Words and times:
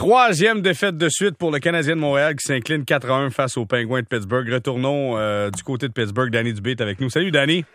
Troisième 0.00 0.62
défaite 0.62 0.96
de 0.96 1.10
suite 1.10 1.36
pour 1.36 1.50
le 1.50 1.58
Canadien 1.58 1.94
de 1.94 2.00
Montréal 2.00 2.34
qui 2.34 2.46
s'incline 2.46 2.86
4 2.86 3.10
1 3.10 3.28
face 3.28 3.58
aux 3.58 3.66
Penguins 3.66 4.00
de 4.00 4.06
Pittsburgh. 4.06 4.48
Retournons 4.50 5.18
euh, 5.18 5.50
du 5.50 5.62
côté 5.62 5.88
de 5.88 5.92
Pittsburgh. 5.92 6.30
Danny 6.30 6.54
Dubé 6.54 6.70
est 6.70 6.80
avec 6.80 7.02
nous. 7.02 7.10
Salut, 7.10 7.30
Danny. 7.30 7.66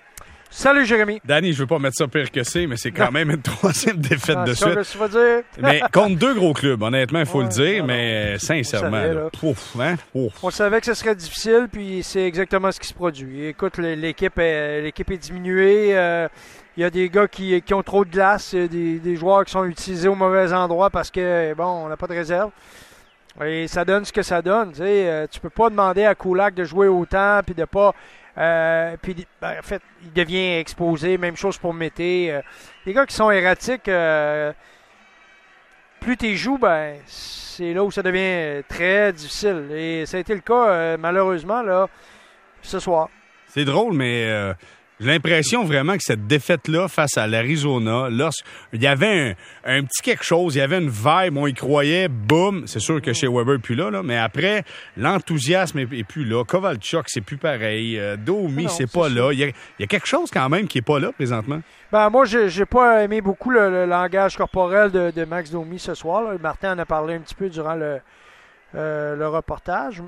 Salut, 0.57 0.85
Jérémy. 0.85 1.19
Danny, 1.25 1.51
je 1.51 1.59
veux 1.59 1.67
pas 1.67 1.79
mettre 1.79 1.97
ça 1.97 2.07
pire 2.07 2.31
que 2.31 2.41
c'est, 2.43 2.65
mais 2.65 2.77
c'est 2.77 2.93
quand 2.93 3.11
même 3.11 3.29
une 3.29 3.41
troisième 3.41 3.97
défaite 3.97 4.41
de 4.45 4.53
suite. 4.53 4.89
Tu 4.89 4.97
vas 4.97 5.09
dire? 5.09 5.43
mais 5.59 5.81
contre 5.91 6.17
deux 6.17 6.33
gros 6.33 6.53
clubs, 6.53 6.81
honnêtement, 6.81 7.19
il 7.19 7.25
faut 7.25 7.41
le 7.41 7.49
dire, 7.49 7.85
mais 7.85 8.39
sincèrement, 8.39 9.03
là, 9.03 9.29
pouf, 9.37 9.75
hein? 9.77 9.95
on 10.13 10.49
savait 10.49 10.79
que 10.79 10.85
ce 10.85 10.93
serait 10.93 11.13
difficile, 11.13 11.67
puis 11.69 12.03
c'est 12.03 12.25
exactement 12.25 12.71
ce 12.71 12.79
qui 12.79 12.87
se 12.87 12.93
produit. 12.93 13.47
Écoute, 13.47 13.77
l'équipe 13.79 14.39
est, 14.39 14.81
l'équipe 14.81 15.11
est 15.11 15.17
diminuée. 15.17 15.89
Euh, 15.97 16.29
il 16.77 16.81
y 16.81 16.83
a 16.85 16.89
des 16.89 17.09
gars 17.09 17.27
qui, 17.27 17.61
qui 17.61 17.73
ont 17.73 17.83
trop 17.83 18.05
de 18.05 18.09
glace, 18.09 18.55
des, 18.55 18.99
des, 18.99 19.15
joueurs 19.17 19.43
qui 19.43 19.51
sont 19.51 19.65
utilisés 19.65 20.07
au 20.07 20.15
mauvais 20.15 20.53
endroit 20.53 20.89
parce 20.89 21.11
que, 21.11 21.53
bon, 21.53 21.65
on 21.65 21.89
n'a 21.89 21.97
pas 21.97 22.07
de 22.07 22.13
réserve. 22.13 22.51
Et 23.43 23.67
ça 23.67 23.83
donne 23.83 24.05
ce 24.05 24.13
que 24.13 24.21
ça 24.21 24.41
donne. 24.41 24.71
Tu 24.71 24.77
sais, 24.77 25.09
euh, 25.09 25.27
tu 25.29 25.41
peux 25.41 25.49
pas 25.49 25.69
demander 25.69 26.05
à 26.05 26.15
Kulak 26.15 26.53
de 26.53 26.63
jouer 26.63 26.87
autant 26.87 27.41
puis 27.45 27.53
de 27.53 27.65
pas. 27.65 27.93
Euh, 28.37 28.97
puis 29.01 29.25
ben, 29.41 29.55
en 29.59 29.63
fait, 29.63 29.81
il 30.03 30.13
devient 30.13 30.57
exposé. 30.57 31.17
Même 31.17 31.35
chose 31.35 31.57
pour 31.57 31.73
Mété. 31.73 32.31
Euh, 32.31 32.41
les 32.85 32.93
gars 32.93 33.05
qui 33.05 33.15
sont 33.15 33.31
erratiques, 33.31 33.87
euh, 33.87 34.51
plus 35.99 36.17
tu 36.17 36.35
joues, 36.35 36.57
ben 36.57 36.97
c'est 37.05 37.73
là 37.73 37.83
où 37.83 37.91
ça 37.91 38.03
devient 38.03 38.63
très 38.67 39.13
difficile. 39.13 39.69
Et 39.71 40.05
ça 40.05 40.17
a 40.17 40.19
été 40.19 40.33
le 40.33 40.41
cas 40.41 40.97
malheureusement 40.97 41.61
là 41.61 41.87
ce 42.61 42.79
soir. 42.79 43.09
C'est 43.47 43.65
drôle, 43.65 43.93
mais 43.93 44.53
j'ai 44.99 45.07
l'impression 45.07 45.65
vraiment 45.65 45.97
que 45.97 46.03
cette 46.03 46.25
défaite-là 46.25 46.87
face 46.87 47.17
à 47.17 47.27
l'Arizona, 47.27 48.07
lorsqu'il 48.09 48.81
y 48.81 48.87
avait 48.87 49.35
un, 49.65 49.83
petit 49.83 50.01
quelque 50.01 50.23
chose, 50.23 50.55
il 50.55 50.59
y 50.59 50.61
avait 50.61 50.77
une 50.77 50.89
vibe, 50.89 51.37
on 51.37 51.47
y 51.47 51.53
croyait, 51.53 52.07
boum, 52.07 52.65
c'est 52.65 52.79
sûr 52.79 53.01
que 53.01 53.11
chez 53.11 53.27
Weber 53.27 53.59
plus 53.59 53.75
là, 53.75 53.89
là 53.89 54.03
mais 54.03 54.17
après, 54.17 54.63
l'enthousiasme 54.95 55.79
est, 55.79 56.03
plus 56.03 56.23
là. 56.23 56.43
Kovalchuk, 56.45 57.05
c'est 57.07 57.21
plus 57.21 57.37
pareil. 57.37 57.99
Euh, 57.99 58.15
Domi, 58.15 58.67
c'est 58.69 58.91
pas 58.91 59.09
là. 59.09 59.31
Il 59.33 59.39
y, 59.39 59.83
a, 59.83 59.87
quelque 59.87 60.07
chose 60.07 60.29
quand 60.31 60.47
même 60.49 60.67
qui 60.67 60.77
est 60.77 60.85
pas 60.85 60.99
là 60.99 61.11
présentement. 61.11 61.61
Ben, 61.91 62.09
moi, 62.09 62.25
j'ai 62.25 62.65
pas 62.65 63.03
aimé 63.03 63.21
beaucoup 63.21 63.49
le, 63.49 63.85
langage 63.85 64.37
corporel 64.37 64.91
de, 64.91 65.25
Max 65.25 65.51
Domi 65.51 65.79
ce 65.79 65.93
soir. 65.93 66.23
Martin 66.41 66.75
en 66.75 66.79
a 66.79 66.85
parlé 66.85 67.15
un 67.15 67.19
petit 67.19 67.35
peu 67.35 67.49
durant 67.49 67.75
le, 67.75 67.99
euh, 68.75 69.15
le 69.15 69.27
reportage. 69.27 70.01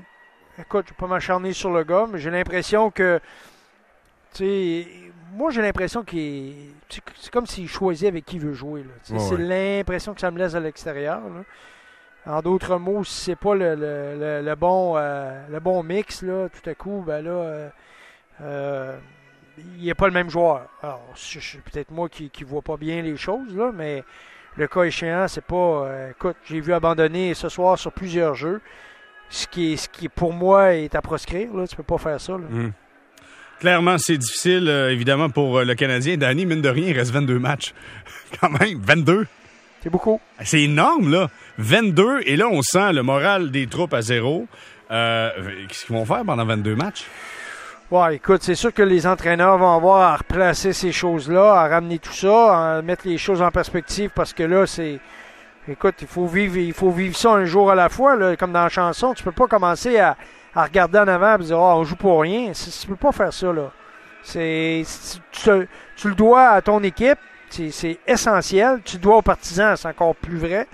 Écoute, 0.58 0.86
je 0.88 0.90
vais 0.90 0.96
pas 0.98 1.06
m'acharner 1.06 1.52
sur 1.52 1.70
le 1.70 1.84
gars, 1.84 2.06
mais 2.10 2.18
j'ai 2.18 2.30
l'impression 2.30 2.90
que 2.90 3.20
moi, 5.32 5.50
j'ai 5.50 5.62
l'impression 5.62 6.02
qu'il 6.02 6.54
c'est 6.88 7.30
comme 7.30 7.46
s'il 7.46 7.68
choisit 7.68 8.08
avec 8.08 8.24
qui 8.24 8.36
il 8.36 8.42
veut 8.42 8.54
jouer. 8.54 8.84
c'est 9.02 9.36
l'impression 9.36 10.14
que 10.14 10.20
ça 10.20 10.30
me 10.30 10.38
laisse 10.38 10.54
à 10.54 10.60
l'extérieur. 10.60 11.20
En 12.26 12.42
d'autres 12.42 12.76
mots, 12.76 13.04
si 13.04 13.20
c'est 13.20 13.36
pas 13.36 13.54
le, 13.54 13.74
le, 13.74 14.54
bon, 14.54 14.94
euh, 14.96 15.46
le 15.50 15.60
bon 15.60 15.82
mix, 15.82 16.22
là, 16.22 16.48
tout 16.48 16.68
à 16.68 16.74
coup, 16.74 17.02
ben 17.06 17.24
là, 17.24 17.30
euh, 17.30 17.68
euh, 18.42 18.98
il 19.78 19.86
n'est 19.86 19.94
pas 19.94 20.06
le 20.08 20.12
même 20.12 20.28
joueur. 20.28 20.66
Alors, 20.82 21.02
c'est 21.14 21.62
peut-être 21.62 21.90
moi 21.90 22.08
qui 22.08 22.30
ne 22.40 22.44
vois 22.44 22.60
pas 22.60 22.76
bien 22.76 23.00
les 23.00 23.16
choses, 23.16 23.56
là, 23.56 23.70
mais 23.72 24.04
le 24.56 24.68
cas 24.68 24.82
échéant, 24.82 25.26
c'est 25.26 25.44
pas. 25.44 25.88
écoute, 26.10 26.36
j'ai 26.44 26.60
vu 26.60 26.74
abandonner 26.74 27.32
ce 27.32 27.48
soir 27.48 27.78
sur 27.78 27.92
plusieurs 27.92 28.34
jeux. 28.34 28.60
Ce 29.30 29.46
qui, 29.46 29.76
ce 29.76 29.88
qui 29.88 30.08
pour 30.08 30.32
moi 30.32 30.74
est 30.74 30.94
à 30.94 31.02
proscrire. 31.02 31.54
Là. 31.54 31.66
Tu 31.66 31.76
peux 31.76 31.82
pas 31.82 31.98
faire 31.98 32.20
ça. 32.20 32.32
Là. 32.32 32.46
Hum. 32.50 32.72
Clairement, 33.60 33.96
c'est 33.98 34.18
difficile, 34.18 34.68
euh, 34.68 34.92
évidemment, 34.92 35.30
pour 35.30 35.58
euh, 35.58 35.64
le 35.64 35.74
Canadien. 35.74 36.16
Danny, 36.16 36.46
mine 36.46 36.62
de 36.62 36.68
rien, 36.68 36.88
il 36.88 36.96
reste 36.96 37.10
22 37.10 37.40
matchs. 37.40 37.74
Quand 38.40 38.50
même, 38.50 38.78
22. 38.80 39.26
C'est 39.82 39.90
beaucoup. 39.90 40.20
C'est 40.44 40.62
énorme, 40.62 41.10
là. 41.10 41.28
22, 41.58 42.20
et 42.24 42.36
là, 42.36 42.46
on 42.48 42.62
sent 42.62 42.92
le 42.92 43.02
moral 43.02 43.50
des 43.50 43.66
troupes 43.66 43.94
à 43.94 44.02
zéro. 44.02 44.46
Euh, 44.90 45.30
qu'est-ce 45.68 45.86
qu'ils 45.86 45.96
vont 45.96 46.04
faire 46.04 46.24
pendant 46.24 46.44
22 46.44 46.76
matchs? 46.76 47.04
Ouais, 47.90 48.16
écoute, 48.16 48.42
c'est 48.42 48.54
sûr 48.54 48.72
que 48.72 48.82
les 48.82 49.06
entraîneurs 49.06 49.58
vont 49.58 49.74
avoir 49.74 50.02
à 50.02 50.16
replacer 50.16 50.72
ces 50.72 50.92
choses-là, 50.92 51.54
à 51.54 51.68
ramener 51.68 51.98
tout 51.98 52.12
ça, 52.12 52.76
à 52.76 52.82
mettre 52.82 53.08
les 53.08 53.18
choses 53.18 53.42
en 53.42 53.50
perspective, 53.50 54.10
parce 54.14 54.32
que 54.32 54.42
là, 54.44 54.66
c'est... 54.66 55.00
Écoute, 55.66 55.96
il 56.00 56.06
faut 56.06 56.26
vivre, 56.26 56.56
il 56.58 56.72
faut 56.72 56.90
vivre 56.90 57.16
ça 57.16 57.32
un 57.32 57.44
jour 57.44 57.70
à 57.70 57.74
la 57.74 57.88
fois, 57.88 58.16
là, 58.16 58.36
comme 58.36 58.52
dans 58.52 58.62
la 58.62 58.68
chanson. 58.68 59.14
Tu 59.14 59.22
peux 59.22 59.32
pas 59.32 59.46
commencer 59.46 59.98
à 59.98 60.16
à 60.58 60.64
regarder 60.64 60.98
en 60.98 61.06
avant 61.06 61.36
et 61.36 61.44
dire 61.44 61.58
oh, 61.58 61.74
on 61.76 61.84
joue 61.84 61.94
pour 61.94 62.20
rien. 62.20 62.50
Tu 62.52 62.86
peux 62.88 62.96
pas 62.96 63.12
faire 63.12 63.32
ça. 63.32 63.52
là. 63.52 63.70
C'est, 64.22 64.82
tu, 65.30 66.08
le 66.08 66.14
dois 66.14 66.48
à 66.48 66.60
ton 66.60 66.82
équipe. 66.82 67.18
C'est 67.48 67.98
essentiel. 68.06 68.80
Tu 68.84 68.96
le 68.96 69.02
dois 69.02 69.18
aux 69.18 69.22
partisans. 69.22 69.76
C'est 69.76 69.86
encore 69.86 70.16
plus 70.16 70.36
vrai. 70.36 70.66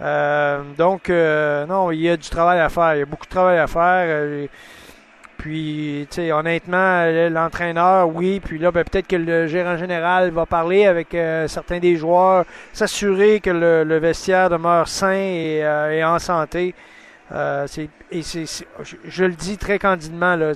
Euh, 0.00 0.60
donc, 0.76 1.08
euh, 1.08 1.66
non, 1.66 1.92
il 1.92 2.00
y 2.00 2.10
a 2.10 2.16
du 2.16 2.28
travail 2.28 2.58
à 2.58 2.68
faire. 2.68 2.96
Il 2.96 2.98
y 2.98 3.02
a 3.02 3.06
beaucoup 3.06 3.26
de 3.26 3.30
travail 3.30 3.58
à 3.58 3.68
faire. 3.68 4.06
Euh, 4.08 4.46
puis, 5.38 6.08
tu 6.10 6.16
sais, 6.16 6.32
honnêtement, 6.32 7.04
l'entraîneur, 7.30 8.08
oui. 8.08 8.40
Puis 8.40 8.58
là, 8.58 8.72
ben, 8.72 8.82
peut-être 8.82 9.06
que 9.06 9.16
le 9.16 9.46
gérant 9.46 9.76
général 9.76 10.30
va 10.30 10.46
parler 10.46 10.86
avec 10.86 11.16
certains 11.46 11.78
des 11.78 11.94
joueurs, 11.94 12.44
s'assurer 12.72 13.38
que 13.38 13.50
le, 13.50 13.98
vestiaire 13.98 14.50
demeure 14.50 14.88
sain 14.88 15.12
et 15.12 16.02
en 16.04 16.18
santé. 16.18 16.74
Euh, 17.32 17.66
et 18.10 18.22
je, 18.22 19.24
le 19.24 19.34
dis 19.34 19.58
très 19.58 19.78
candidement, 19.78 20.36
là, 20.36 20.52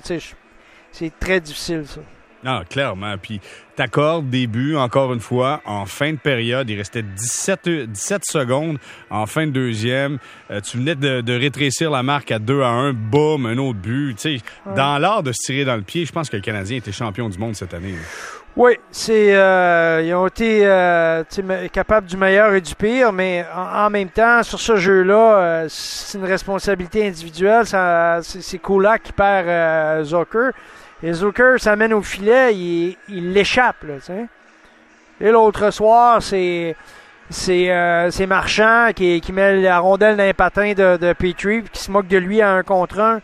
c'est 0.91 1.19
très 1.19 1.39
difficile, 1.39 1.85
ça. 1.85 2.01
Ah, 2.45 2.63
clairement. 2.69 3.15
Puis, 3.21 3.39
t'accordes 3.75 4.29
des 4.29 4.47
buts, 4.47 4.75
encore 4.75 5.13
une 5.13 5.19
fois, 5.19 5.61
en 5.65 5.85
fin 5.85 6.11
de 6.11 6.17
période. 6.17 6.69
Il 6.69 6.77
restait 6.77 7.03
17, 7.03 7.69
17 7.89 8.23
secondes 8.25 8.77
en 9.09 9.25
fin 9.25 9.45
de 9.45 9.51
deuxième. 9.51 10.17
Euh, 10.49 10.59
tu 10.61 10.77
venais 10.77 10.95
de, 10.95 11.33
rétrécir 11.33 11.91
la 11.91 12.03
marque 12.03 12.31
à 12.31 12.39
2 12.39 12.61
à 12.61 12.69
1. 12.69 12.93
Boum, 12.93 13.45
un 13.45 13.57
autre 13.57 13.79
but. 13.79 14.27
Dans 14.75 14.97
l'art 14.97 15.23
de 15.23 15.31
se 15.31 15.39
tirer 15.45 15.65
dans 15.65 15.75
le 15.75 15.83
pied, 15.83 16.05
je 16.05 16.11
pense 16.11 16.29
que 16.29 16.37
le 16.37 16.41
Canadien 16.41 16.77
était 16.77 16.91
champion 16.91 17.29
du 17.29 17.37
monde 17.37 17.55
cette 17.55 17.73
année. 17.73 17.95
Oui, 18.57 18.77
c'est 18.91 19.33
euh, 19.33 20.01
ils 20.03 20.13
ont 20.13 20.27
été 20.27 20.65
euh, 20.65 21.23
capables 21.71 22.05
du 22.05 22.17
meilleur 22.17 22.53
et 22.53 22.59
du 22.59 22.75
pire, 22.75 23.13
mais 23.13 23.45
en, 23.55 23.89
même 23.89 24.09
temps, 24.09 24.43
sur 24.43 24.59
ce 24.59 24.75
jeu-là, 24.75 25.37
euh, 25.37 25.65
c'est 25.69 26.17
une 26.17 26.25
responsabilité 26.25 27.07
individuelle. 27.07 27.65
C'est 28.21 28.57
Koula 28.57 28.99
qui 28.99 29.13
perd 29.13 30.03
Zucker. 30.03 30.51
Et 31.03 31.13
Zucker 31.13 31.55
s'amène 31.57 31.93
au 31.93 32.01
filet, 32.01 32.53
il 32.53 33.33
l'échappe. 33.33 33.85
Et 35.19 35.31
l'autre 35.31 35.71
soir, 35.71 36.21
c'est 36.21 36.75
c'est 37.29 38.27
Marchand 38.27 38.89
qui, 38.95 39.21
qui 39.21 39.31
met 39.31 39.61
la 39.61 39.79
rondelle 39.79 40.17
dans 40.17 40.23
les 40.23 40.33
patins 40.33 40.73
de, 40.73 40.97
de 40.97 41.13
Petrie, 41.13 41.63
qui 41.63 41.81
se 41.81 41.89
moque 41.89 42.07
de 42.07 42.17
lui 42.17 42.41
à 42.41 42.51
un 42.51 42.63
contre 42.63 42.99
un. 42.99 43.21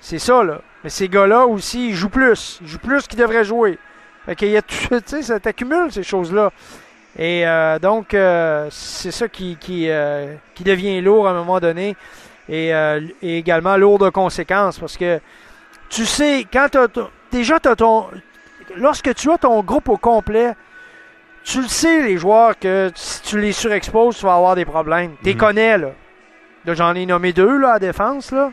C'est 0.00 0.18
ça, 0.18 0.42
là. 0.42 0.60
Mais 0.82 0.90
ces 0.90 1.08
gars-là 1.08 1.46
aussi, 1.46 1.88
ils 1.88 1.94
jouent 1.94 2.08
plus. 2.08 2.58
Ils 2.62 2.68
jouent 2.68 2.78
plus 2.78 3.06
qu'ils 3.06 3.18
devraient 3.18 3.44
jouer. 3.44 3.78
Fait 4.24 4.48
y 4.48 4.56
a 4.56 4.62
tout, 4.62 4.76
ça 5.22 5.40
t'accumule 5.40 5.92
ces 5.92 6.02
choses-là. 6.02 6.50
Et 7.18 7.46
euh, 7.46 7.78
donc, 7.78 8.12
euh, 8.12 8.68
c'est 8.70 9.10
ça 9.10 9.28
qui, 9.28 9.56
qui, 9.56 9.88
euh, 9.88 10.34
qui, 10.54 10.64
devient 10.64 11.00
lourd 11.00 11.26
à 11.26 11.30
un 11.30 11.34
moment 11.34 11.60
donné 11.60 11.96
et, 12.48 12.72
également 13.22 13.76
lourd 13.76 13.98
de 13.98 14.10
conséquences 14.10 14.78
parce 14.78 14.96
que 14.96 15.18
tu 15.88 16.04
sais, 16.04 16.46
quand 16.52 16.68
tu 16.70 16.78
déjà 17.30 17.56
as 17.56 17.76
ton. 17.76 18.08
Lorsque 18.76 19.14
tu 19.14 19.30
as 19.30 19.38
ton 19.38 19.62
groupe 19.62 19.88
au 19.88 19.96
complet, 19.96 20.54
tu 21.44 21.62
le 21.62 21.68
sais, 21.68 22.02
les 22.02 22.18
joueurs, 22.18 22.58
que 22.58 22.90
si 22.94 23.22
tu 23.22 23.40
les 23.40 23.52
surexposes, 23.52 24.18
tu 24.18 24.26
vas 24.26 24.34
avoir 24.34 24.56
des 24.56 24.64
problèmes. 24.64 25.12
Tu 25.18 25.26
les 25.26 25.34
mhm. 25.34 25.40
connais, 25.40 25.78
là. 25.78 25.90
là 26.64 26.74
J'en 26.74 26.94
ai 26.94 27.06
nommé 27.06 27.32
deux, 27.32 27.58
là, 27.58 27.74
à 27.74 27.78
défense, 27.78 28.32
là. 28.32 28.52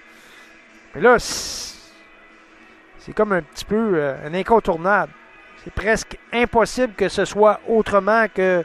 Mais 0.94 1.02
là, 1.02 1.18
c'est 1.18 3.14
comme 3.16 3.32
un 3.32 3.42
petit 3.42 3.66
peu 3.66 4.14
un 4.26 4.34
incontournable. 4.34 5.12
C'est 5.64 5.74
presque 5.74 6.18
impossible 6.32 6.94
que 6.94 7.10
ce 7.10 7.26
soit 7.26 7.60
autrement 7.68 8.26
que, 8.34 8.64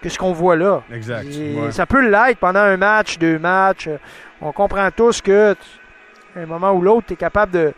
que 0.00 0.08
ce 0.08 0.18
qu'on 0.18 0.32
voit 0.32 0.56
là. 0.56 0.82
Exact. 0.92 1.26
Ça 1.70 1.84
peut 1.84 2.08
l'être 2.08 2.38
pendant 2.38 2.60
un 2.60 2.76
match, 2.76 3.18
deux 3.18 3.38
matchs. 3.38 3.88
On 4.40 4.52
comprend 4.52 4.90
tous 4.90 5.20
que 5.20 5.56
un 6.36 6.46
moment 6.46 6.72
ou 6.72 6.80
l'autre, 6.80 7.08
tu 7.08 7.12
es 7.14 7.16
capable 7.16 7.52
de. 7.52 7.72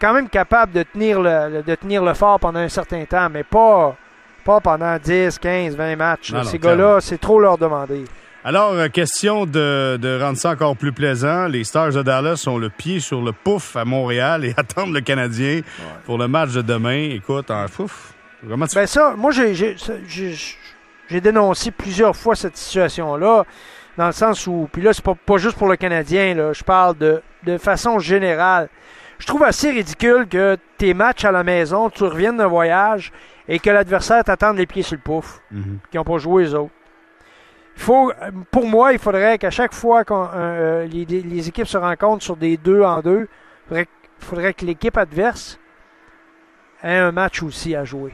Quand 0.00 0.14
même 0.14 0.30
capable 0.30 0.72
de 0.72 0.84
tenir, 0.84 1.20
le, 1.20 1.62
de 1.62 1.74
tenir 1.74 2.02
le 2.02 2.14
fort 2.14 2.40
pendant 2.40 2.60
un 2.60 2.68
certain 2.70 3.04
temps, 3.04 3.28
mais 3.28 3.44
pas, 3.44 3.94
pas 4.42 4.58
pendant 4.58 4.96
10, 4.96 5.38
15, 5.38 5.76
20 5.76 5.96
matchs. 5.96 6.32
Ces 6.44 6.58
gars-là, 6.58 6.98
c'est 7.00 7.18
trop 7.18 7.38
leur 7.38 7.58
demander. 7.58 8.06
Alors, 8.44 8.72
euh, 8.72 8.88
question 8.88 9.46
de, 9.46 10.18
rendre 10.20 10.36
ça 10.36 10.50
encore 10.50 10.76
plus 10.76 10.92
plaisant. 10.92 11.46
Les 11.46 11.62
Stars 11.62 11.92
de 11.92 12.02
Dallas 12.02 12.42
ont 12.48 12.58
le 12.58 12.70
pied 12.70 12.98
sur 12.98 13.22
le 13.22 13.30
pouf 13.30 13.76
à 13.76 13.84
Montréal 13.84 14.44
et 14.44 14.52
attendent 14.56 14.92
le 14.92 15.00
Canadien 15.00 15.60
pour 16.04 16.18
le 16.18 16.26
match 16.26 16.50
de 16.50 16.62
demain. 16.62 17.10
Écoute, 17.10 17.50
en 17.52 17.68
fouf. 17.68 18.14
Comment 18.48 18.66
tu... 18.66 18.74
Ben 18.74 18.86
ça, 18.86 19.14
moi, 19.16 19.30
j'ai 19.30 21.20
dénoncé 21.20 21.70
plusieurs 21.70 22.16
fois 22.16 22.34
cette 22.34 22.56
situation-là, 22.56 23.44
dans 23.96 24.06
le 24.06 24.12
sens 24.12 24.46
où, 24.46 24.68
puis 24.72 24.82
là, 24.82 24.92
c'est 24.92 25.04
pas, 25.04 25.14
pas 25.14 25.36
juste 25.36 25.56
pour 25.56 25.68
le 25.68 25.76
Canadien, 25.76 26.34
là, 26.34 26.52
je 26.52 26.64
parle 26.64 26.96
de, 26.98 27.22
de 27.44 27.58
façon 27.58 27.98
générale. 27.98 28.68
Je 29.18 29.26
trouve 29.26 29.44
assez 29.44 29.70
ridicule 29.70 30.26
que 30.28 30.56
tes 30.78 30.94
matchs 30.94 31.24
à 31.24 31.32
la 31.32 31.44
maison, 31.44 31.90
tu 31.90 32.04
reviennes 32.04 32.38
d'un 32.38 32.48
voyage 32.48 33.12
et 33.48 33.58
que 33.58 33.70
l'adversaire 33.70 34.24
t'attende 34.24 34.56
les 34.56 34.66
pieds 34.66 34.82
sur 34.82 34.96
le 34.96 35.02
pouf, 35.02 35.40
mm-hmm. 35.52 35.78
qui 35.90 35.96
n'ont 35.96 36.04
pas 36.04 36.18
joué 36.18 36.44
les 36.44 36.54
autres. 36.54 36.72
Il 37.76 37.82
faut, 37.82 38.12
pour 38.50 38.66
moi, 38.66 38.92
il 38.92 38.98
faudrait 38.98 39.38
qu'à 39.38 39.50
chaque 39.50 39.72
fois 39.72 40.04
que 40.04 40.84
les, 40.86 41.04
les, 41.04 41.48
équipes 41.48 41.66
se 41.66 41.78
rencontrent 41.78 42.22
sur 42.22 42.36
des 42.36 42.56
deux 42.56 42.82
en 42.82 43.00
deux, 43.00 43.22
il 43.22 43.68
faudrait, 43.68 43.86
faudrait 44.18 44.54
que 44.54 44.66
l'équipe 44.66 44.96
adverse 44.96 45.58
ait 46.82 46.96
un 46.96 47.12
match 47.12 47.42
aussi 47.42 47.74
à 47.74 47.84
jouer. 47.84 48.12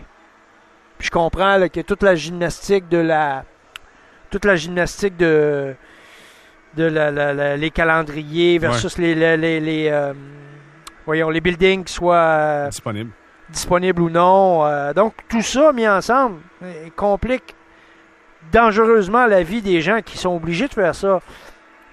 Puis 0.99 1.07
je 1.07 1.11
comprends 1.11 1.57
là, 1.57 1.69
que 1.69 1.81
toute 1.81 2.03
la 2.03 2.15
gymnastique 2.15 2.89
de 2.89 2.99
la. 2.99 3.45
Toute 4.31 4.45
la 4.45 4.57
gymnastique 4.57 5.17
de. 5.17 5.75
de 6.77 6.85
la, 6.85 7.57
les 7.57 7.71
calendriers 7.71 8.59
versus 8.59 8.99
les. 8.99 9.15
les, 9.15 9.89
euh, 9.91 10.13
voyons, 11.07 11.31
les 11.31 11.41
buildings 11.41 11.85
qui 11.85 11.93
soient. 11.93 12.17
Euh, 12.17 12.69
disponibles. 12.69 13.11
Disponibles 13.51 14.03
ou 14.03 14.11
non. 14.11 14.65
Euh, 14.67 14.93
donc 14.93 15.15
tout 15.29 15.43
ça 15.43 15.73
mis 15.73 15.89
ensemble 15.89 16.41
complique 16.97 17.55
dangereusement 18.53 19.27
la 19.27 19.43
vie 19.43 19.63
des 19.63 19.81
gens 19.81 20.01
qui 20.05 20.19
sont 20.19 20.35
obligés 20.35 20.69
de 20.69 20.75
faire 20.75 20.95
ça. 20.95 21.21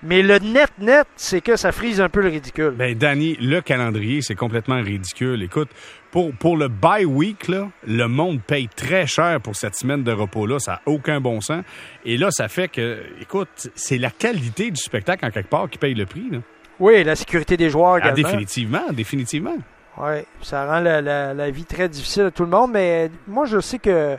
Mais 0.08 0.22
le 0.22 0.38
net-net, 0.38 1.08
c'est 1.16 1.42
que 1.42 1.56
ça 1.56 1.72
frise 1.72 2.00
un 2.00 2.10
peu 2.10 2.22
le 2.22 2.30
ridicule. 2.30 2.76
Ben, 2.78 2.96
Danny, 2.96 3.36
le 3.42 3.60
calendrier, 3.62 4.22
c'est 4.22 4.36
complètement 4.36 4.80
ridicule. 4.80 5.42
Écoute, 5.42 5.70
pour, 6.12 6.32
pour 6.34 6.58
le 6.58 6.68
bye 6.68 7.06
week, 7.06 7.48
là, 7.48 7.70
le 7.88 8.08
monde 8.08 8.40
paye 8.44 8.68
très 8.68 9.08
cher 9.08 9.42
pour 9.42 9.56
cette 9.56 9.76
semaine 9.76 10.04
de 10.04 10.12
repos-là. 10.12 10.60
Ça 10.60 10.74
n'a 10.74 10.82
aucun 10.86 11.20
bon 11.20 11.42
sens. 11.42 11.64
Et 12.06 12.18
là, 12.18 12.30
ça 12.30 12.48
fait 12.50 12.68
que, 12.68 13.00
écoute, 13.20 13.70
c'est 13.74 13.98
la 13.98 14.12
qualité 14.12 14.70
du 14.70 14.80
spectacle 14.80 15.26
en 15.26 15.32
quelque 15.32 15.50
part 15.50 15.68
qui 15.72 15.80
paye 15.80 15.96
le 15.96 16.06
prix. 16.06 16.30
Là. 16.32 16.38
Oui, 16.80 17.04
la 17.04 17.16
sécurité 17.16 17.58
des 17.58 17.72
joueurs 17.72 17.98
ah, 18.04 18.12
définitivement, 18.12 18.92
définitivement. 18.92 19.58
Oui, 19.98 20.20
ça 20.44 20.68
rend 20.68 20.82
la, 20.82 21.02
la, 21.02 21.50
vie 21.50 21.66
très 21.66 21.90
difficile 21.90 22.26
à 22.26 22.32
tout 22.32 22.44
le 22.44 22.50
monde. 22.50 22.72
Mais 22.72 23.10
moi, 23.28 23.46
je 23.46 23.60
sais 23.60 23.80
que 23.80 24.18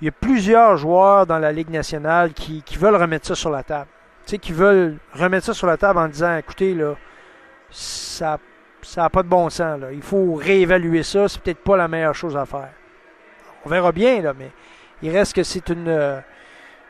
il 0.00 0.06
y 0.06 0.08
a 0.08 0.12
plusieurs 0.12 0.78
joueurs 0.78 1.26
dans 1.26 1.38
la 1.38 1.52
Ligue 1.52 1.70
nationale 1.70 2.32
qui, 2.32 2.62
qui 2.62 2.78
veulent 2.78 2.96
remettre 2.96 3.26
ça 3.26 3.34
sur 3.34 3.50
la 3.50 3.62
table 3.62 3.88
sais, 4.30 4.38
qui 4.38 4.52
veulent 4.52 4.96
remettre 5.12 5.46
ça 5.46 5.54
sur 5.54 5.66
la 5.66 5.76
table 5.76 5.98
en 5.98 6.08
disant 6.08 6.36
écoutez, 6.36 6.74
là, 6.74 6.94
ça 7.70 8.38
n'a 8.96 9.10
pas 9.10 9.22
de 9.22 9.28
bon 9.28 9.50
sens. 9.50 9.80
Là. 9.80 9.92
Il 9.92 10.02
faut 10.02 10.34
réévaluer 10.34 11.02
ça. 11.02 11.28
C'est 11.28 11.40
peut-être 11.40 11.62
pas 11.62 11.76
la 11.76 11.88
meilleure 11.88 12.14
chose 12.14 12.36
à 12.36 12.46
faire. 12.46 12.70
On 13.64 13.68
verra 13.68 13.92
bien, 13.92 14.22
là, 14.22 14.32
mais 14.38 14.50
il 15.02 15.10
reste 15.10 15.34
que 15.34 15.42
c'est 15.42 15.68
une. 15.68 15.88
Euh, 15.88 16.20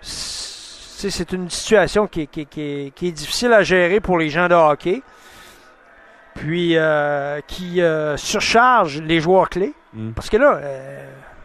c'est 0.00 1.32
une 1.32 1.50
situation 1.50 2.06
qui, 2.06 2.26
qui, 2.26 2.46
qui, 2.46 2.90
est 3.02 3.12
difficile 3.12 3.52
à 3.52 3.62
gérer 3.62 4.00
pour 4.00 4.18
les 4.18 4.30
gens 4.30 4.48
de 4.48 4.54
hockey. 4.54 5.02
Puis 6.34 6.76
euh, 6.76 7.40
qui 7.46 7.82
euh, 7.82 8.16
surcharge 8.16 9.00
les 9.02 9.20
joueurs 9.20 9.48
clés. 9.48 9.74
Mm. 9.92 10.12
Parce 10.12 10.30
que 10.30 10.36
là, 10.36 10.60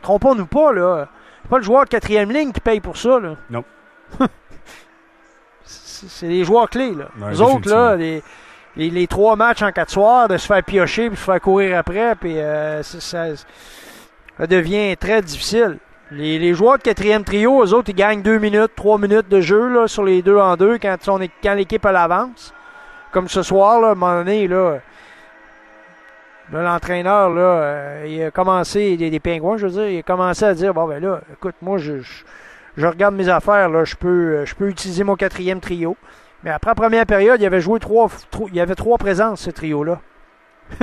trompons-nous 0.01 0.45
pas, 0.45 0.73
là. 0.73 1.07
Pas 1.49 1.57
le 1.57 1.63
joueur 1.63 1.83
de 1.83 1.89
quatrième 1.89 2.31
ligne 2.31 2.51
qui 2.51 2.61
paye 2.61 2.79
pour 2.79 2.97
ça. 2.97 3.19
Là. 3.19 3.35
Non. 3.49 3.63
c'est 5.63 6.27
les 6.27 6.43
joueurs 6.43 6.69
clés. 6.69 6.93
Là. 6.93 7.05
les 7.29 7.41
autres, 7.41 7.69
là, 7.69 7.95
les, 7.95 8.23
les, 8.75 9.07
trois 9.07 9.35
matchs 9.35 9.61
en 9.61 9.71
quatre 9.71 9.91
soirs, 9.91 10.27
de 10.27 10.37
se 10.37 10.45
faire 10.45 10.63
piocher 10.63 11.09
puis 11.09 11.17
se 11.17 11.23
faire 11.23 11.41
courir 11.41 11.77
après, 11.77 12.15
puis 12.15 12.37
euh, 12.37 12.81
ça, 12.83 13.27
devient 14.39 14.95
très 14.97 15.21
difficile. 15.21 15.77
Les, 16.11 16.39
les, 16.39 16.53
joueurs 16.53 16.77
de 16.77 16.83
quatrième 16.83 17.23
trio, 17.23 17.63
eux 17.63 17.73
autres, 17.73 17.89
ils 17.89 17.95
gagnent 17.95 18.21
deux 18.21 18.37
minutes, 18.37 18.71
trois 18.75 18.97
minutes 18.97 19.29
de 19.29 19.39
jeu 19.39 19.69
là, 19.69 19.87
sur 19.87 20.03
les 20.03 20.21
deux 20.21 20.37
en 20.37 20.57
deux 20.57 20.77
quand, 20.77 20.97
quand 21.41 21.53
l'équipe 21.53 21.85
a 21.85 21.91
l'avance. 21.91 22.53
Comme 23.11 23.27
ce 23.27 23.43
soir, 23.43 23.79
là, 23.79 23.89
à 23.89 23.91
un 23.91 23.95
moment 23.95 24.17
donné, 24.17 24.47
là, 24.47 24.79
l'entraîneur, 26.51 27.29
là, 27.29 27.41
euh, 27.41 28.05
il 28.07 28.23
a 28.23 28.31
commencé, 28.31 28.97
des, 28.97 29.09
des 29.09 29.19
pingouins, 29.19 29.57
je 29.57 29.67
veux 29.67 29.71
dire, 29.71 29.89
il 29.89 29.99
a 29.99 30.03
commencé 30.03 30.43
à 30.43 30.53
dire, 30.53 30.73
bon, 30.73 30.85
ben 30.85 31.01
là, 31.01 31.21
écoute, 31.31 31.55
moi, 31.61 31.77
je 31.77 32.01
je 32.01 32.23
regarde 32.77 33.15
mes 33.15 33.29
affaires, 33.29 33.69
là, 33.69 33.83
je 33.83 33.95
peux, 33.95 34.07
euh, 34.07 34.45
je 34.45 34.55
peux 34.55 34.69
utiliser 34.69 35.03
mon 35.03 35.15
quatrième 35.15 35.59
trio. 35.59 35.97
Mais 36.43 36.51
après 36.51 36.71
la 36.71 36.75
première 36.75 37.05
période, 37.05 37.39
il 37.39 37.43
y 37.43 37.47
avait 37.47 37.61
joué 37.61 37.79
trois, 37.79 38.09
il 38.47 38.55
y 38.55 38.59
avait 38.59 38.75
trois 38.75 38.97
présences, 38.97 39.41
ce 39.41 39.51
trio-là. 39.51 39.99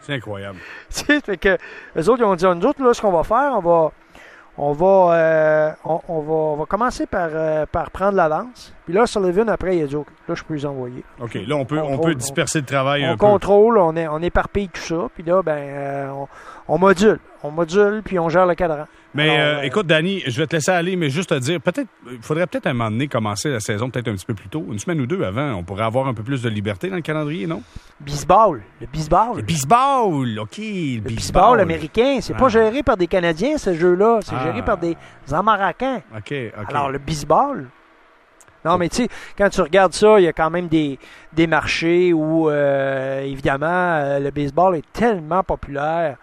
c'est 0.00 0.14
incroyable. 0.14 0.58
fait 0.90 1.36
que 1.36 1.58
les 1.94 2.08
autres, 2.08 2.22
ils 2.22 2.24
ont 2.24 2.34
dit, 2.34 2.44
nous 2.44 2.66
autres, 2.66 2.82
là, 2.82 2.94
ce 2.94 3.02
qu'on 3.02 3.12
va 3.12 3.24
faire, 3.24 3.52
on 3.56 3.60
va, 3.60 3.92
on 4.56 4.72
va, 4.72 5.14
euh, 5.14 5.72
on, 5.84 6.20
va, 6.20 6.32
on 6.32 6.56
va 6.56 6.66
commencer 6.66 7.06
par, 7.06 7.28
euh, 7.32 7.66
par 7.66 7.90
prendre 7.90 8.16
l'avance. 8.16 8.74
Puis 8.84 8.94
là, 8.94 9.06
Sullivan, 9.06 9.48
après, 9.48 9.76
il 9.76 9.82
a 9.82 9.86
dit, 9.86 9.94
là, 9.94 10.34
je 10.34 10.42
peux 10.42 10.54
les 10.54 10.66
envoyer. 10.66 11.04
OK, 11.20 11.34
là, 11.34 11.56
on 11.56 11.64
peut, 11.64 11.78
on, 11.78 11.98
peut 11.98 12.14
disperser 12.14 12.60
le 12.60 12.66
travail 12.66 13.06
on 13.08 13.16
contrôle, 13.16 13.78
on, 13.78 13.94
est, 13.96 14.08
on 14.08 14.18
éparpille 14.18 14.68
tout 14.68 14.80
ça. 14.80 15.08
Puis 15.14 15.22
là, 15.22 15.42
ben, 15.42 16.10
on, 16.10 16.28
on 16.68 16.78
module. 16.78 17.18
On 17.44 17.50
module, 17.50 18.02
puis 18.04 18.18
on 18.18 18.28
gère 18.28 18.46
le 18.46 18.54
cadran. 18.54 18.86
Mais 19.14 19.28
euh, 19.28 19.58
euh, 19.58 19.62
écoute, 19.62 19.86
Danny, 19.86 20.22
je 20.26 20.40
vais 20.40 20.46
te 20.46 20.56
laisser 20.56 20.70
aller, 20.70 20.96
mais 20.96 21.10
juste 21.10 21.30
te 21.30 21.38
dire, 21.38 21.60
peut-être, 21.60 21.88
il 22.10 22.22
faudrait 22.22 22.46
peut-être 22.46 22.66
à 22.66 22.70
un 22.70 22.72
moment 22.72 22.90
donné 22.90 23.08
commencer 23.08 23.50
la 23.50 23.60
saison 23.60 23.90
peut-être 23.90 24.08
un 24.08 24.14
petit 24.14 24.24
peu 24.24 24.34
plus 24.34 24.48
tôt, 24.48 24.64
une 24.70 24.78
semaine 24.78 25.00
ou 25.00 25.06
deux 25.06 25.22
avant. 25.22 25.54
On 25.54 25.64
pourrait 25.64 25.84
avoir 25.84 26.06
un 26.06 26.14
peu 26.14 26.22
plus 26.22 26.40
de 26.42 26.48
liberté 26.48 26.88
dans 26.88 26.96
le 26.96 27.02
calendrier, 27.02 27.46
non? 27.46 27.62
Bisball. 28.00 28.62
Le 28.80 28.86
bisball. 28.86 29.36
Le 29.36 29.42
bisball, 29.42 30.38
OK. 30.38 30.58
Le, 30.58 31.00
bisball 31.00 31.60
américain. 31.60 32.18
C'est 32.20 32.34
pas 32.34 32.46
ah. 32.46 32.48
géré 32.48 32.82
par 32.82 32.96
des 32.96 33.06
Canadiens, 33.06 33.58
ce 33.58 33.74
jeu-là. 33.74 34.20
C'est 34.22 34.38
géré 34.38 34.60
ah. 34.60 34.62
par 34.62 34.78
des 34.78 34.96
Américains. 35.30 36.00
OK, 36.16 36.32
OK. 36.32 36.64
Alors, 36.68 36.90
le 36.90 36.98
bisball. 36.98 37.68
Non, 38.64 38.78
mais 38.78 38.88
tu 38.88 38.96
sais, 38.96 39.08
quand 39.36 39.48
tu 39.48 39.60
regardes 39.60 39.92
ça, 39.92 40.20
il 40.20 40.24
y 40.24 40.28
a 40.28 40.32
quand 40.32 40.50
même 40.50 40.68
des, 40.68 40.98
des 41.32 41.46
marchés 41.46 42.12
où, 42.12 42.48
euh, 42.48 43.22
évidemment, 43.22 44.18
le 44.18 44.30
baseball 44.30 44.76
est 44.76 44.92
tellement 44.92 45.42
populaire 45.42 46.16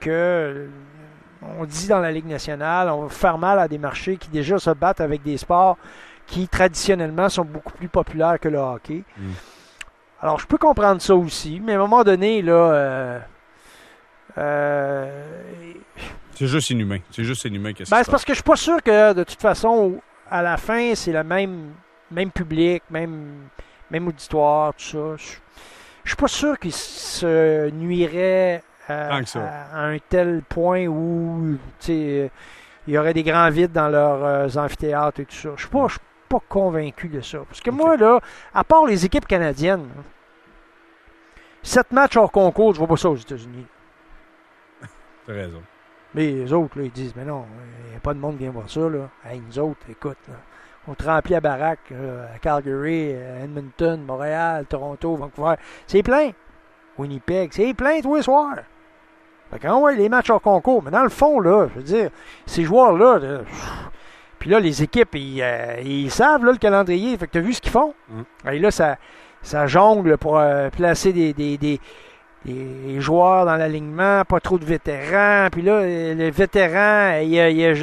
que 0.00 0.68
on 1.58 1.64
dit 1.64 1.88
dans 1.88 1.98
la 1.98 2.10
Ligue 2.10 2.26
nationale, 2.26 2.88
on 2.88 3.02
va 3.02 3.08
faire 3.08 3.38
mal 3.38 3.58
à 3.58 3.68
des 3.68 3.78
marchés 3.78 4.16
qui 4.16 4.28
déjà 4.28 4.58
se 4.58 4.70
battent 4.70 5.00
avec 5.00 5.22
des 5.22 5.36
sports 5.36 5.76
qui 6.26 6.48
traditionnellement 6.48 7.28
sont 7.28 7.44
beaucoup 7.44 7.72
plus 7.72 7.88
populaires 7.88 8.38
que 8.40 8.48
le 8.48 8.58
hockey. 8.58 9.02
Mm. 9.16 9.32
Alors, 10.20 10.40
je 10.40 10.46
peux 10.46 10.56
comprendre 10.56 11.02
ça 11.02 11.14
aussi, 11.14 11.60
mais 11.62 11.72
à 11.72 11.76
un 11.76 11.80
moment 11.80 12.02
donné, 12.02 12.40
là. 12.40 12.52
Euh, 12.52 13.18
euh, 14.38 15.32
c'est 16.34 16.46
juste 16.46 16.70
inhumain. 16.70 16.98
C'est 17.10 17.24
juste 17.24 17.44
inhumain 17.44 17.72
que 17.72 17.88
ben, 17.90 18.02
C'est 18.02 18.10
parce 18.10 18.24
que 18.24 18.32
je 18.32 18.36
suis 18.36 18.42
pas 18.42 18.56
sûr 18.56 18.82
que, 18.82 19.12
de 19.12 19.22
toute 19.22 19.40
façon, 19.40 20.00
à 20.30 20.42
la 20.42 20.56
fin, 20.56 20.94
c'est 20.94 21.12
le 21.12 21.24
même, 21.24 21.74
même 22.10 22.30
public, 22.30 22.82
même, 22.90 23.48
même 23.90 24.08
auditoire, 24.08 24.74
tout 24.74 24.84
ça. 24.84 25.16
Je, 25.16 25.36
je 26.04 26.10
suis 26.10 26.16
pas 26.16 26.28
sûr 26.28 26.58
qu'il 26.58 26.72
se 26.72 27.70
nuirait 27.70 28.62
à, 28.88 29.20
un 29.74 29.98
tel 29.98 30.42
point 30.42 30.86
où 30.86 31.56
il 31.88 32.30
y 32.86 32.98
aurait 32.98 33.14
des 33.14 33.22
grands 33.22 33.48
vides 33.50 33.72
dans 33.72 33.88
leurs 33.88 34.24
euh, 34.24 34.48
amphithéâtres 34.56 35.20
et 35.20 35.24
tout 35.24 35.34
ça. 35.34 35.50
Je 35.56 35.62
suis 35.62 35.70
pas, 35.70 35.88
suis 35.88 35.98
pas 36.28 36.40
convaincu 36.48 37.08
de 37.08 37.20
ça. 37.20 37.38
Parce 37.48 37.60
que 37.60 37.70
moi, 37.70 37.96
là, 37.96 38.20
à 38.52 38.64
part 38.64 38.84
les 38.84 39.04
équipes 39.04 39.26
canadiennes, 39.26 39.88
sept 41.62 41.90
matchs 41.92 42.16
hors 42.16 42.30
concours, 42.30 42.74
je 42.74 42.78
vois 42.78 42.88
pas 42.88 42.96
ça 42.96 43.08
aux 43.08 43.16
États-Unis. 43.16 43.66
T'as 45.26 45.32
raison. 45.32 45.62
Mais 46.14 46.30
les 46.30 46.52
autres, 46.52 46.78
là, 46.78 46.84
ils 46.84 46.92
disent, 46.92 47.14
mais 47.16 47.24
non, 47.24 47.44
il 47.86 47.90
n'y 47.90 47.96
a 47.96 48.00
pas 48.00 48.14
de 48.14 48.18
monde 48.18 48.36
qui 48.36 48.44
vient 48.44 48.50
voir 48.50 48.70
ça. 48.70 48.80
Là. 48.80 49.08
Hey, 49.24 49.42
nous 49.46 49.58
autres, 49.58 49.80
écoute, 49.90 50.18
on 50.86 50.94
te 50.94 51.04
remplit 51.04 51.34
à 51.34 51.40
baraque 51.40 51.92
à 51.92 52.38
Calgary, 52.38 53.14
à 53.14 53.44
Edmonton, 53.44 54.02
Montréal, 54.04 54.66
Toronto, 54.68 55.16
Vancouver. 55.16 55.54
C'est 55.86 56.02
plein. 56.02 56.30
Winnipeg, 56.98 57.50
c'est 57.52 57.74
plein 57.74 58.00
tous 58.00 58.16
les 58.16 58.22
soirs. 58.22 58.56
Fait 59.50 59.58
que, 59.58 59.66
ah 59.66 59.76
ouais, 59.76 59.96
les 59.96 60.08
matchs 60.08 60.30
hors 60.30 60.40
concours. 60.40 60.82
Mais 60.82 60.90
dans 60.90 61.02
le 61.02 61.08
fond, 61.08 61.40
là, 61.40 61.68
je 61.68 61.78
veux 61.80 61.84
dire, 61.84 62.10
ces 62.46 62.64
joueurs-là, 62.64 63.42
puis 64.38 64.50
là, 64.50 64.60
les 64.60 64.82
équipes, 64.82 65.14
ils, 65.14 65.42
euh, 65.42 66.08
savent 66.10 66.44
là, 66.44 66.52
le 66.52 66.58
calendrier. 66.58 67.16
Fait 67.16 67.26
que 67.26 67.32
tu 67.32 67.38
as 67.38 67.40
vu 67.40 67.54
ce 67.54 67.60
qu'ils 67.60 67.72
font? 67.72 67.94
Mm. 68.08 68.48
Et 68.50 68.58
là, 68.58 68.70
ça, 68.70 68.98
ça 69.42 69.66
jongle 69.66 70.18
pour 70.18 70.38
euh, 70.38 70.70
placer 70.70 71.12
des, 71.12 71.32
des, 71.32 71.56
des, 71.56 71.80
des, 72.44 73.00
joueurs 73.00 73.46
dans 73.46 73.56
l'alignement, 73.56 74.24
pas 74.24 74.40
trop 74.40 74.58
de 74.58 74.64
vétérans. 74.64 75.48
Puis 75.50 75.62
là, 75.62 75.82
les 75.84 76.30
vétérans, 76.30 77.20
il 77.20 77.38
a, 77.38 77.50
il 77.50 77.64
a 77.64 77.74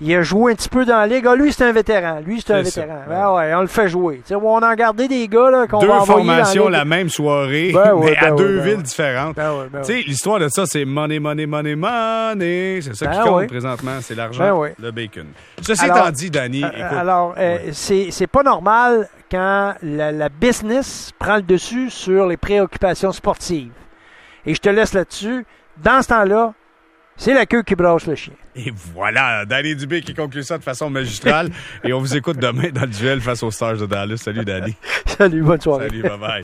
il 0.00 0.14
a 0.14 0.22
joué 0.22 0.52
un 0.52 0.54
petit 0.54 0.68
peu 0.68 0.84
dans 0.84 0.96
la 0.96 1.06
ligue. 1.06 1.26
Ah, 1.26 1.34
lui, 1.34 1.52
c'est 1.52 1.64
un 1.64 1.72
vétéran. 1.72 2.20
Lui, 2.24 2.40
c'est 2.40 2.52
un 2.52 2.62
vétéran. 2.62 3.02
Ben 3.08 3.32
ouais, 3.32 3.54
on 3.54 3.62
le 3.62 3.66
fait 3.66 3.88
jouer. 3.88 4.20
T'sais, 4.24 4.36
on 4.36 4.58
a 4.58 4.76
gardé 4.76 5.08
des 5.08 5.26
gars 5.26 5.50
là, 5.50 5.66
qu'on 5.66 5.78
va 5.80 6.00
envoyer 6.02 6.26
formations 6.26 6.68
la, 6.68 6.84
même 6.84 7.08
soirée, 7.08 7.72
ben 7.72 7.96
mais 8.00 8.16
à 8.16 8.30
ben 8.30 8.36
deux 8.36 8.60
villes 8.60 8.82
différentes. 8.82 9.36
tu 9.36 9.42
sais, 9.82 10.02
l'histoire 10.06 10.38
de 10.38 10.48
ça, 10.48 10.66
c'est 10.66 10.84
money, 10.84 11.18
money, 11.18 11.46
money, 11.46 11.74
money. 11.74 12.80
C'est 12.80 12.94
ça 12.94 13.06
qui 13.08 13.20
compte 13.20 13.48
présentement. 13.48 13.98
C'est 14.00 14.14
l'argent, 14.14 14.62
le 14.78 14.90
bacon. 14.90 15.26
Ceci 15.60 15.84
étant 15.84 16.10
dit, 16.10 16.30
Danny, 16.30 16.62
euh, 16.62 16.68
écoute. 16.68 16.98
Alors, 16.98 17.34
euh, 17.36 17.58
c'est 17.72 18.26
pas 18.28 18.42
normal 18.42 19.08
quand 19.30 19.74
la, 19.82 20.12
la 20.12 20.28
business 20.28 21.12
prend 21.18 21.36
le 21.36 21.42
dessus 21.42 21.90
sur 21.90 22.26
les 22.26 22.36
préoccupations 22.36 23.12
sportives. 23.12 23.72
Et 24.48 24.54
je 24.54 24.60
te 24.60 24.70
laisse 24.70 24.94
là-dessus. 24.94 25.44
Dans 25.76 26.00
ce 26.00 26.08
temps-là, 26.08 26.54
c'est 27.16 27.34
la 27.34 27.44
queue 27.44 27.62
qui 27.62 27.74
brasse 27.74 28.06
le 28.06 28.14
chien. 28.14 28.32
Et 28.56 28.72
voilà, 28.94 29.44
Danny 29.44 29.76
Dubé 29.76 30.00
qui 30.00 30.14
conclut 30.14 30.42
ça 30.42 30.56
de 30.56 30.62
façon 30.62 30.88
magistrale. 30.88 31.50
et 31.84 31.92
on 31.92 31.98
vous 31.98 32.16
écoute 32.16 32.38
demain 32.38 32.70
dans 32.70 32.80
le 32.80 32.86
duel 32.86 33.20
face 33.20 33.42
aux 33.42 33.50
Stars 33.50 33.76
de 33.76 33.84
Dallas. 33.84 34.16
Salut, 34.16 34.46
Danny. 34.46 34.74
Salut, 35.04 35.42
bonne 35.42 35.60
soirée. 35.60 35.88
Salut, 35.88 36.02
bye 36.02 36.18
bye. 36.18 36.30